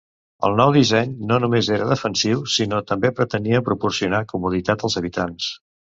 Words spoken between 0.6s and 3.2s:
disseny no només era defensiu, sinó també